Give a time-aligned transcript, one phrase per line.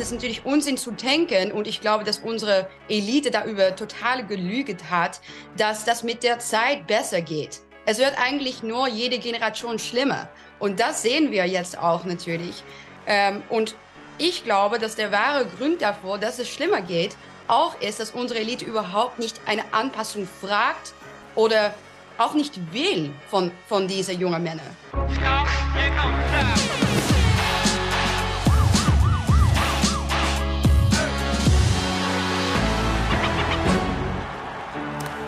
[0.00, 4.90] es ist natürlich Unsinn zu denken und ich glaube, dass unsere Elite darüber total gelügt
[4.90, 5.20] hat,
[5.58, 7.60] dass das mit der Zeit besser geht.
[7.84, 10.28] Es wird eigentlich nur jede Generation schlimmer
[10.58, 12.62] und das sehen wir jetzt auch natürlich.
[13.06, 13.74] Ähm, und
[14.16, 17.14] ich glaube, dass der wahre Grund davor, dass es schlimmer geht,
[17.46, 20.94] auch ist, dass unsere Elite überhaupt nicht eine Anpassung fragt
[21.34, 21.74] oder
[22.16, 24.76] auch nicht will von, von diesen jungen Männern.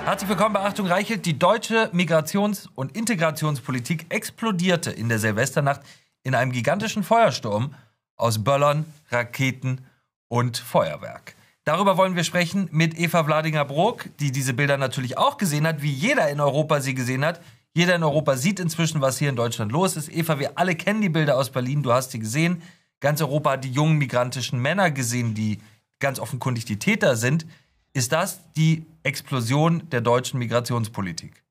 [0.05, 1.27] Herzlich willkommen bei Achtung Reichelt.
[1.27, 5.81] Die deutsche Migrations- und Integrationspolitik explodierte in der Silvesternacht
[6.25, 7.77] in einem gigantischen Feuersturm
[8.17, 9.87] aus Böllern, Raketen
[10.27, 11.37] und Feuerwerk.
[11.63, 15.93] Darüber wollen wir sprechen mit Eva Wladinger-Brock, die diese Bilder natürlich auch gesehen hat, wie
[15.93, 17.41] jeder in Europa sie gesehen hat.
[17.73, 20.13] Jeder in Europa sieht inzwischen, was hier in Deutschland los ist.
[20.13, 22.61] Eva, wir alle kennen die Bilder aus Berlin, du hast sie gesehen.
[22.99, 25.61] Ganz Europa hat die jungen migrantischen Männer gesehen, die
[26.01, 27.47] ganz offenkundig die Täter sind.
[27.95, 31.43] Ist das die Explosion der deutschen Migrationspolitik?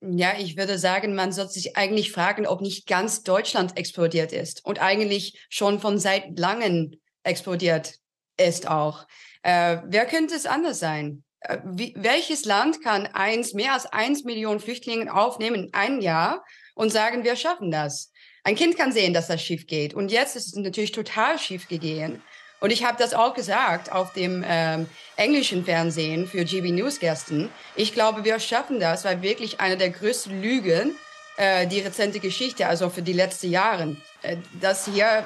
[0.00, 4.64] Ja, ich würde sagen, man sollte sich eigentlich fragen, ob nicht ganz Deutschland explodiert ist
[4.64, 6.92] und eigentlich schon von seit langem
[7.24, 7.98] explodiert
[8.36, 9.08] ist auch.
[9.42, 11.24] Äh, wer könnte es anders sein?
[11.40, 16.44] Äh, wie, welches Land kann eins, mehr als eins Million Flüchtlinge aufnehmen in einem Jahr
[16.76, 18.12] und sagen, wir schaffen das?
[18.44, 19.94] Ein Kind kann sehen, dass das schief geht.
[19.94, 22.22] Und jetzt ist es natürlich total schief gegangen.
[22.60, 27.50] Und ich habe das auch gesagt auf dem ähm, englischen Fernsehen für GB News gestern.
[27.76, 30.96] Ich glaube, wir schaffen das, weil wirklich eine der größten Lügen
[31.36, 35.24] äh, die rezente Geschichte, also für die letzten Jahre, äh, das hier,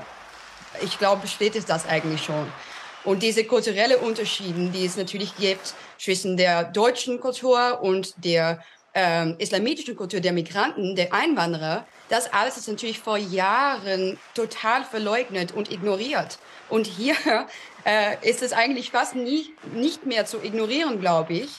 [0.83, 2.53] ich glaube, es das eigentlich schon.
[3.05, 8.63] Und diese kulturelle Unterschiede, die es natürlich gibt zwischen der deutschen Kultur und der
[8.95, 15.53] ähm, islamitischen Kultur der Migranten, der Einwanderer, das alles ist natürlich vor Jahren total verleugnet
[15.53, 16.39] und ignoriert.
[16.69, 17.17] Und hier
[17.85, 21.51] äh, ist es eigentlich fast nie, nicht mehr zu ignorieren, glaube ich.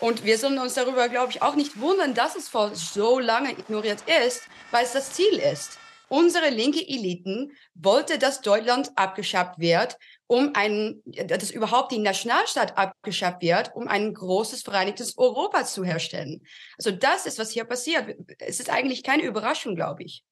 [0.00, 3.52] Und wir sollen uns darüber, glaube ich, auch nicht wundern, dass es vor so lange
[3.52, 5.78] ignoriert ist, weil es das Ziel ist.
[6.14, 9.98] Unsere linke Eliten wollte, dass Deutschland abgeschafft wird,
[10.28, 16.42] um ein, dass überhaupt die Nationalstaat abgeschafft wird, um ein großes vereinigtes Europa zu herstellen.
[16.78, 18.14] Also das ist, was hier passiert.
[18.38, 20.22] Es ist eigentlich keine Überraschung, glaube ich.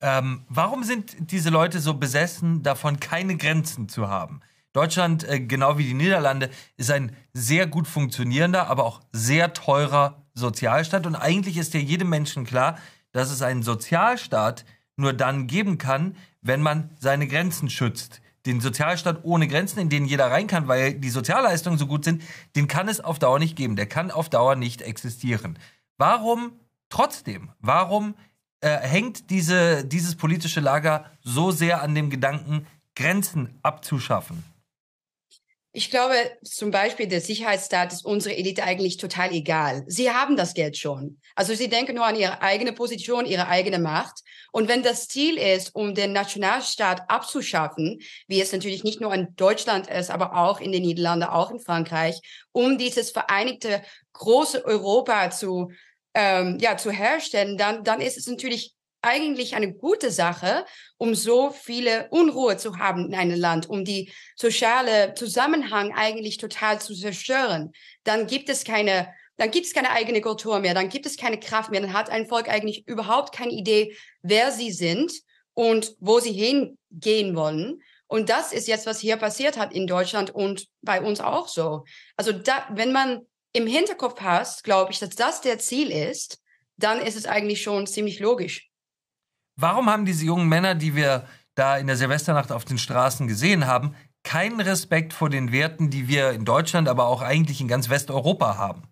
[0.00, 4.40] Ähm, warum sind diese Leute so besessen, davon keine Grenzen zu haben?
[4.72, 10.26] Deutschland, äh, genau wie die Niederlande, ist ein sehr gut funktionierender, aber auch sehr teurer
[10.32, 11.06] Sozialstaat.
[11.06, 12.78] Und eigentlich ist ja jedem Menschen klar,
[13.12, 14.64] dass es einen Sozialstaat
[14.96, 20.06] nur dann geben kann, wenn man seine Grenzen schützt den Sozialstaat ohne Grenzen, in den
[20.06, 22.22] jeder rein kann, weil die Sozialleistungen so gut sind,
[22.54, 23.76] den kann es auf Dauer nicht geben.
[23.76, 25.58] Der kann auf Dauer nicht existieren.
[25.98, 26.52] Warum
[26.88, 27.50] trotzdem?
[27.58, 28.14] Warum
[28.60, 34.44] äh, hängt diese, dieses politische Lager so sehr an dem Gedanken, Grenzen abzuschaffen?
[35.76, 39.84] Ich glaube, zum Beispiel der Sicherheitsstaat ist unserer Elite eigentlich total egal.
[39.86, 41.20] Sie haben das Geld schon.
[41.34, 44.20] Also sie denken nur an ihre eigene Position, ihre eigene Macht.
[44.52, 49.36] Und wenn das Ziel ist, um den Nationalstaat abzuschaffen, wie es natürlich nicht nur in
[49.36, 52.22] Deutschland ist, aber auch in den Niederlanden, auch in Frankreich,
[52.52, 53.82] um dieses vereinigte
[54.14, 55.72] große Europa zu
[56.14, 58.75] ähm, ja zu herstellen, dann dann ist es natürlich
[59.06, 60.66] eigentlich eine gute Sache,
[60.98, 66.80] um so viele Unruhe zu haben in einem Land, um die soziale Zusammenhang eigentlich total
[66.80, 67.72] zu zerstören.
[68.04, 71.38] Dann gibt es keine, dann gibt es keine eigene Kultur mehr, dann gibt es keine
[71.38, 75.12] Kraft mehr, dann hat ein Volk eigentlich überhaupt keine Idee, wer sie sind
[75.54, 77.80] und wo sie hingehen wollen.
[78.08, 81.84] Und das ist jetzt, was hier passiert hat in Deutschland und bei uns auch so.
[82.16, 86.40] Also da, wenn man im Hinterkopf hast, glaube ich, dass das der Ziel ist,
[86.76, 88.68] dann ist es eigentlich schon ziemlich logisch.
[89.58, 93.66] Warum haben diese jungen Männer, die wir da in der Silvesternacht auf den Straßen gesehen
[93.66, 97.88] haben, keinen Respekt vor den Werten, die wir in Deutschland, aber auch eigentlich in ganz
[97.88, 98.82] Westeuropa haben?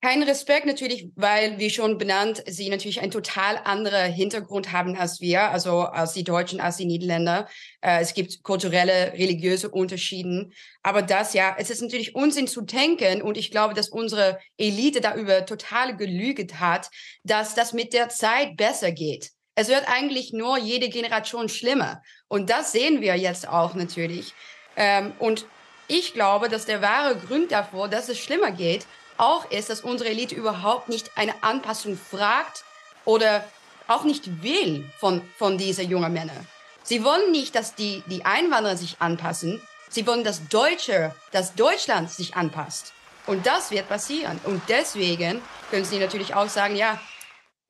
[0.00, 5.20] Kein Respekt natürlich, weil, wie schon benannt, sie natürlich einen total anderen Hintergrund haben als
[5.20, 7.48] wir, also als die Deutschen, als die Niederländer.
[7.80, 10.50] Äh, es gibt kulturelle, religiöse Unterschiede.
[10.84, 15.00] Aber das, ja, es ist natürlich Unsinn zu denken und ich glaube, dass unsere Elite
[15.00, 16.90] darüber total gelügt hat,
[17.24, 19.32] dass das mit der Zeit besser geht.
[19.56, 22.02] Es wird eigentlich nur jede Generation schlimmer.
[22.28, 24.32] Und das sehen wir jetzt auch natürlich.
[24.76, 25.46] Ähm, und
[25.88, 28.86] ich glaube, dass der wahre Grund davor, dass es schlimmer geht,
[29.18, 32.64] auch ist, dass unsere Elite überhaupt nicht eine Anpassung fragt
[33.04, 33.44] oder
[33.86, 36.46] auch nicht will von, von diesen jungen Männern.
[36.82, 39.60] Sie wollen nicht, dass die, die Einwanderer sich anpassen.
[39.90, 42.92] Sie wollen, dass Deutsche, dass Deutschland sich anpasst.
[43.26, 44.40] Und das wird passieren.
[44.44, 46.98] Und deswegen können Sie natürlich auch sagen, ja,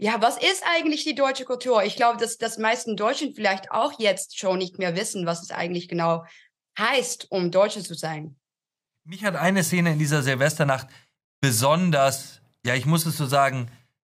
[0.01, 1.83] ja, was ist eigentlich die deutsche Kultur?
[1.83, 5.51] Ich glaube, dass das meisten Deutschen vielleicht auch jetzt schon nicht mehr wissen, was es
[5.51, 6.25] eigentlich genau
[6.79, 8.37] heißt, um Deutsche zu sein.
[9.05, 10.87] Mich hat eine Szene in dieser Silvesternacht
[11.41, 13.71] besonders, ja, ich muss es so sagen,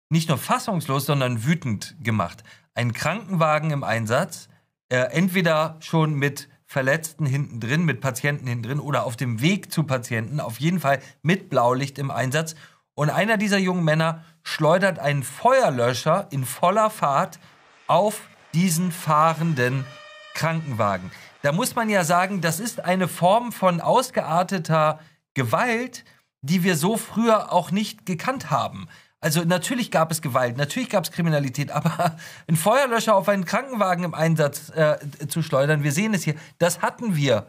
[0.10, 2.44] nicht nur fassungslos, sondern wütend gemacht.
[2.74, 4.48] Ein Krankenwagen im Einsatz,
[4.90, 9.72] äh, entweder schon mit Verletzten hinten drin, mit Patienten hinten drin oder auf dem Weg
[9.72, 12.56] zu Patienten, auf jeden Fall mit Blaulicht im Einsatz.
[12.94, 17.40] Und einer dieser jungen Männer schleudert einen Feuerlöscher in voller Fahrt
[17.88, 18.22] auf
[18.54, 19.86] diesen fahrenden
[20.34, 21.12] Krankenwagen.
[21.42, 25.00] Da muss man ja sagen, das ist eine Form von ausgearteter
[25.34, 26.04] Gewalt,
[26.48, 28.88] die wir so früher auch nicht gekannt haben.
[29.20, 32.18] Also natürlich gab es Gewalt, natürlich gab es Kriminalität, aber
[32.48, 34.98] ein Feuerlöscher auf einen Krankenwagen im Einsatz äh,
[35.28, 37.48] zu schleudern, wir sehen es hier, das hatten wir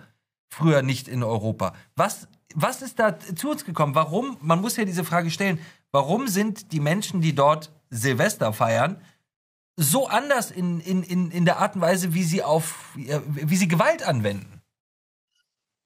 [0.49, 1.75] früher nicht in Europa.
[1.95, 3.95] Was, was ist da zu uns gekommen?
[3.95, 5.61] Warum, man muss ja diese Frage stellen,
[5.93, 9.03] warum sind die Menschen, die dort Silvester feiern,
[9.77, 13.69] so anders in, in, in, in der Art und Weise, wie sie auf, wie sie
[13.69, 14.59] Gewalt anwenden?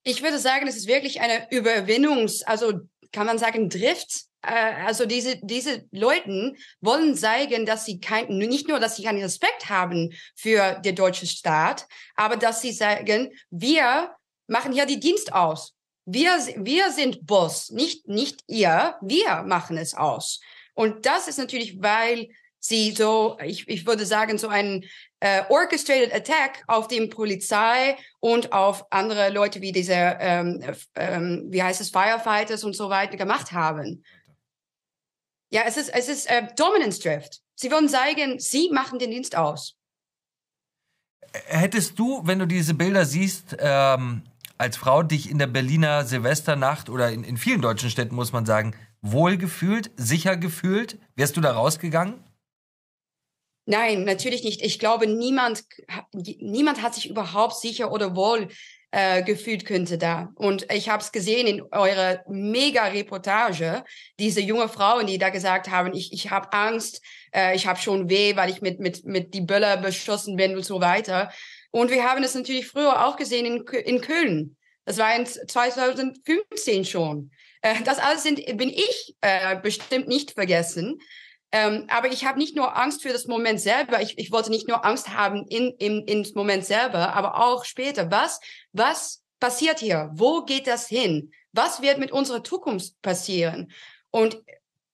[0.05, 2.81] Ich würde sagen, es ist wirklich eine Überwinnungs-, also
[3.13, 8.69] kann man sagen, Drift äh, also diese, diese Leuten wollen zeigen, dass sie kein, nicht
[8.69, 11.87] nur, dass sie keinen Respekt haben für den deutschen Staat,
[12.17, 14.15] aber dass sie sagen, wir
[14.47, 15.75] machen hier die Dienst aus.
[16.05, 20.41] Wir, wir sind Boss, nicht, nicht ihr, wir machen es aus.
[20.75, 22.29] Und das ist natürlich, weil
[22.59, 24.85] sie so, ich, ich würde sagen, so einen
[25.23, 30.61] äh, orchestrated Attack auf die Polizei und auf andere Leute wie diese, ähm,
[30.97, 34.03] ähm, wie heißt es, Firefighters und so weiter gemacht haben.
[35.49, 37.41] Ja, es ist, es ist äh, Dominance Drift.
[37.55, 39.77] Sie wollen zeigen, sie machen den Dienst aus.
[41.47, 44.23] Hättest du, wenn du diese Bilder siehst, ähm,
[44.59, 48.45] als Frau dich in der Berliner Silvesternacht oder in, in vielen deutschen Städten, muss man
[48.45, 50.99] sagen, wohl gefühlt, sicher gefühlt?
[51.15, 52.25] Wärst du da rausgegangen?
[53.65, 54.63] Nein, natürlich nicht.
[54.63, 55.65] Ich glaube, niemand,
[56.13, 58.49] niemand hat sich überhaupt sicher oder wohl
[58.91, 60.33] äh, gefühlt könnte da.
[60.35, 63.85] Und ich habe es gesehen in eurer Mega-Reportage,
[64.19, 67.03] diese junge Frauen, die da gesagt haben, ich, ich habe Angst,
[67.35, 70.65] äh, ich habe schon weh, weil ich mit, mit, mit die Böller beschossen bin und
[70.65, 71.33] so weiter.
[71.71, 74.57] Und wir haben es natürlich früher auch gesehen in, in Köln.
[74.85, 77.31] Das war in 2015 schon.
[77.63, 81.01] Äh, das alles sind, bin ich äh, bestimmt nicht vergessen.
[81.53, 84.01] Ähm, aber ich habe nicht nur Angst für das Moment selber.
[84.01, 88.11] Ich, ich wollte nicht nur Angst haben in, in, ins Moment selber, aber auch später.
[88.11, 88.41] Was,
[88.73, 90.11] was passiert hier?
[90.15, 91.31] Wo geht das hin?
[91.53, 93.71] Was wird mit unserer Zukunft passieren?
[94.11, 94.43] Und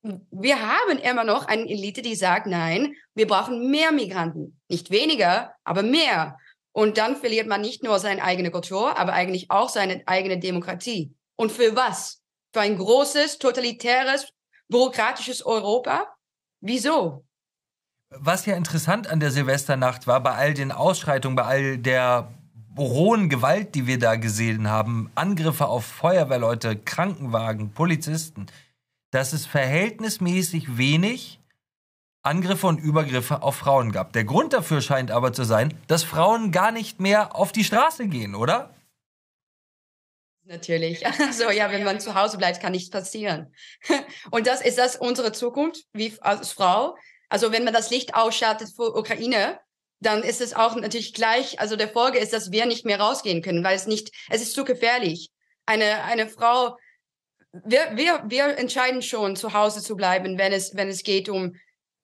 [0.03, 4.61] wir haben immer noch eine Elite, die sagt, nein, wir brauchen mehr Migranten.
[4.69, 6.39] Nicht weniger, aber mehr.
[6.73, 11.13] Und dann verliert man nicht nur seine eigene Kultur, aber eigentlich auch seine eigene Demokratie.
[11.37, 12.21] Und für was?
[12.53, 14.29] Für ein großes, totalitäres,
[14.69, 16.07] bürokratisches Europa?
[16.61, 17.25] Wieso?
[18.11, 22.33] Was ja interessant an der Silvesternacht war, bei all den Ausschreitungen, bei all der
[22.77, 28.47] rohen Gewalt, die wir da gesehen haben, Angriffe auf Feuerwehrleute, Krankenwagen, Polizisten,
[29.11, 31.41] dass es verhältnismäßig wenig
[32.23, 34.13] Angriffe und Übergriffe auf Frauen gab.
[34.13, 38.07] Der Grund dafür scheint aber zu sein, dass Frauen gar nicht mehr auf die Straße
[38.07, 38.75] gehen, oder?
[40.49, 41.05] Natürlich.
[41.21, 43.55] Also ja, wenn man zu Hause bleibt, kann nichts passieren.
[44.31, 46.97] Und das ist das unsere Zukunft wie als Frau.
[47.29, 49.61] Also wenn man das Licht ausschaltet für Ukraine,
[50.01, 53.43] dann ist es auch natürlich gleich, also der Folge ist, dass wir nicht mehr rausgehen
[53.43, 55.31] können, weil es nicht, es ist zu gefährlich.
[55.67, 56.79] Eine, eine Frau,
[57.53, 61.57] wir, wir, wir entscheiden schon, zu Hause zu bleiben, wenn es, wenn es geht um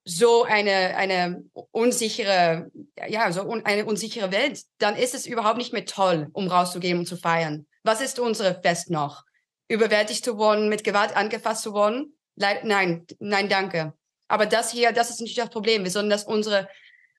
[0.05, 2.71] so eine, eine unsichere,
[3.09, 6.99] ja, so un, eine unsichere Welt, dann ist es überhaupt nicht mehr toll, um rauszugehen
[6.99, 7.67] und zu feiern.
[7.85, 9.25] Was ist unsere Fest noch?
[9.69, 12.17] Überwältigt zu worden, mit Gewalt angefasst zu worden?
[12.37, 13.95] Nein, nein, danke.
[14.27, 16.69] Aber das hier, das ist nicht das Problem, sondern dass unsere,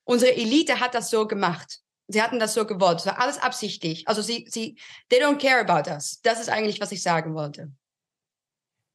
[0.04, 1.80] unsere Elite hat das so gemacht.
[2.08, 3.00] Sie hatten das so gewollt.
[3.00, 4.08] Es war alles absichtlich.
[4.08, 4.78] Also sie, sie,
[5.10, 6.20] they don't care about us.
[6.22, 7.72] Das ist eigentlich, was ich sagen wollte.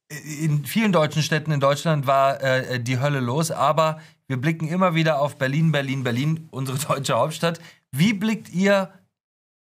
[0.09, 4.93] In vielen deutschen Städten in Deutschland war äh, die Hölle los, aber wir blicken immer
[4.93, 7.59] wieder auf Berlin, Berlin, Berlin, unsere deutsche Hauptstadt.
[7.91, 8.93] Wie blickt ihr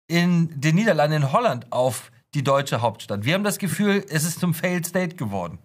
[0.06, 3.24] in den Niederlanden, in Holland auf die deutsche Hauptstadt.
[3.24, 5.58] Wir haben das Gefühl, es ist zum Failed State geworden.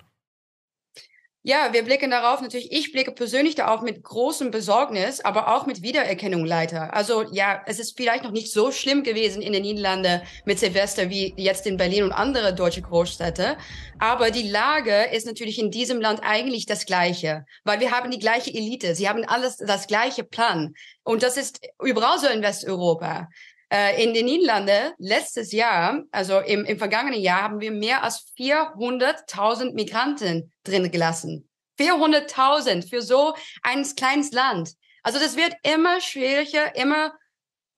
[1.41, 5.81] Ja, wir blicken darauf natürlich, ich blicke persönlich darauf mit großem Besorgnis, aber auch mit
[5.81, 6.93] Wiedererkennung leider.
[6.93, 11.09] Also ja, es ist vielleicht noch nicht so schlimm gewesen in den Niederlanden mit Silvester
[11.09, 13.55] wie jetzt in Berlin und andere deutsche Großstädte.
[13.99, 18.19] Aber die Lage ist natürlich in diesem Land eigentlich das Gleiche, weil wir haben die
[18.19, 18.93] gleiche Elite.
[18.93, 20.73] Sie haben alles das gleiche Plan.
[21.03, 23.29] Und das ist überall so in Westeuropa.
[23.71, 28.33] Äh, in den Niederlanden letztes Jahr, also im, im vergangenen Jahr, haben wir mehr als
[28.37, 31.47] 400.000 Migranten drin gelassen.
[31.79, 34.73] 400.000 für so ein kleines Land.
[35.03, 37.13] Also das wird immer schwieriger, immer,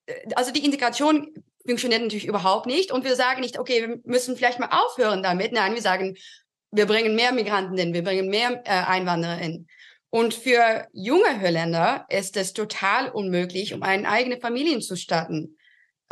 [0.05, 1.33] äh, also die Integration
[1.65, 2.91] funktioniert natürlich überhaupt nicht.
[2.91, 5.51] Und wir sagen nicht, okay, wir müssen vielleicht mal aufhören damit.
[5.51, 6.15] Nein, wir sagen,
[6.71, 9.67] wir bringen mehr Migranten in, wir bringen mehr äh, Einwanderer in.
[10.10, 15.57] Und für junge Holländer ist es total unmöglich, um eine eigene Familie zu starten.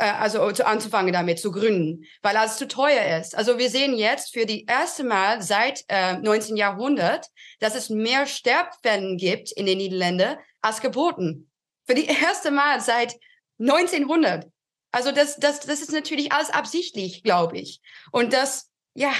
[0.00, 3.36] Äh, also zu, anzufangen damit, zu gründen, weil alles zu teuer ist.
[3.36, 6.56] Also wir sehen jetzt für die erste Mal seit äh, 19.
[6.56, 7.26] Jahrhundert,
[7.60, 11.50] dass es mehr Sterbfällen gibt in den Niederlanden als geboten.
[11.86, 13.14] Für die erste Mal seit
[13.58, 14.46] 1900.
[14.90, 17.80] Also das, das, das ist natürlich alles absichtlich, glaube ich.
[18.10, 19.12] Und das, ja,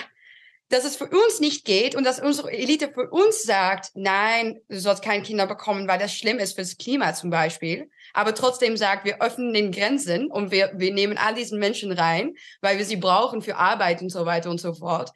[0.71, 4.79] dass es für uns nicht geht und dass unsere Elite für uns sagt, nein, du
[4.79, 7.91] sollst keine Kinder bekommen, weil das schlimm ist fürs Klima zum Beispiel.
[8.15, 12.35] Aber trotzdem sagt, wir öffnen den Grenzen und wir, wir nehmen all diesen Menschen rein,
[12.61, 15.11] weil wir sie brauchen für Arbeit und so weiter und so fort.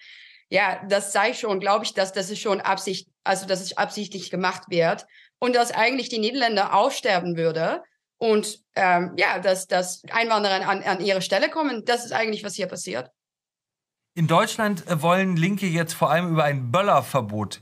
[0.48, 4.30] Ja, das sei schon, glaube ich, dass das ist schon Absicht, also dass es absichtlich
[4.30, 5.06] gemacht wird
[5.38, 7.82] und dass eigentlich die Niederländer aussterben würde
[8.18, 11.84] und ähm, ja, dass, dass Einwanderer an, an ihre Stelle kommen.
[11.84, 13.10] Das ist eigentlich, was hier passiert.
[14.16, 17.60] In Deutschland äh, wollen Linke jetzt vor allem über ein Böllerverbot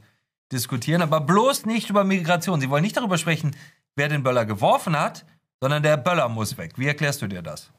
[0.52, 2.60] diskutieren, aber bloß nicht über Migration.
[2.60, 3.56] Sie wollen nicht darüber sprechen,
[3.96, 5.24] wer den Böller geworfen hat,
[5.60, 6.72] sondern der Böller muss weg.
[6.76, 7.70] Wie erklärst du dir das?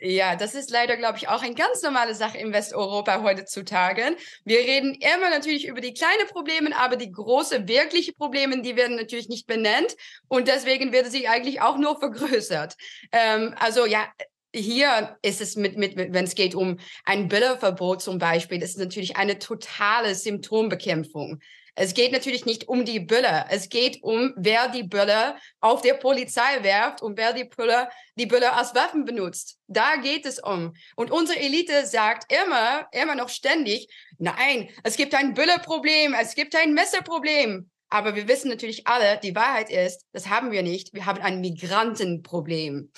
[0.00, 4.16] Ja, das ist leider, glaube ich, auch eine ganz normale Sache in Westeuropa heutzutage.
[4.44, 8.96] Wir reden immer natürlich über die kleinen Probleme, aber die große, wirkliche Probleme, die werden
[8.96, 9.96] natürlich nicht benannt
[10.28, 12.76] und deswegen werden sie eigentlich auch nur vergrößert.
[13.12, 14.06] Ähm, also ja,
[14.54, 18.78] hier ist es mit, mit, wenn es geht um ein Bilderverbot zum Beispiel, das ist
[18.78, 21.40] natürlich eine totale Symptombekämpfung.
[21.76, 23.46] Es geht natürlich nicht um die Böller.
[23.50, 28.26] Es geht um, wer die Böller auf der Polizei werft und wer die Böller, die
[28.26, 29.58] Böller als Waffen benutzt.
[29.66, 30.74] Da geht es um.
[30.94, 36.54] Und unsere Elite sagt immer, immer noch ständig, nein, es gibt ein Böllerproblem, es gibt
[36.54, 37.68] ein Messerproblem.
[37.88, 40.94] Aber wir wissen natürlich alle, die Wahrheit ist, das haben wir nicht.
[40.94, 42.90] Wir haben ein Migrantenproblem.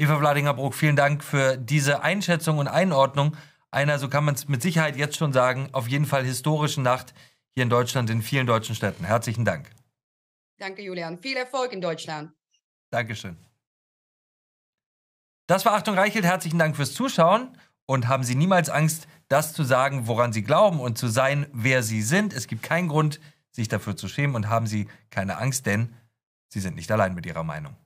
[0.00, 3.36] Eva Vladinger-Bruck, vielen Dank für diese Einschätzung und Einordnung
[3.72, 7.14] einer, so kann man es mit Sicherheit jetzt schon sagen, auf jeden Fall historischen Nacht
[7.54, 9.04] hier in Deutschland, in vielen deutschen Städten.
[9.04, 9.68] Herzlichen Dank.
[10.58, 11.18] Danke, Julian.
[11.18, 12.32] Viel Erfolg in Deutschland.
[12.90, 13.36] Dankeschön.
[15.48, 16.24] Das war Achtung Reichelt.
[16.24, 20.78] Herzlichen Dank fürs Zuschauen und haben Sie niemals Angst, das zu sagen, woran Sie glauben
[20.78, 22.32] und zu sein, wer Sie sind.
[22.32, 23.18] Es gibt keinen Grund,
[23.50, 25.92] sich dafür zu schämen und haben Sie keine Angst, denn
[26.48, 27.76] Sie sind nicht allein mit Ihrer Meinung.